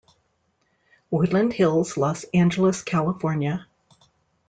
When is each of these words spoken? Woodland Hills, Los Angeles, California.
Woodland 1.11 1.53
Hills, 1.53 1.95
Los 1.95 2.23
Angeles, 2.33 2.81
California. 2.81 3.67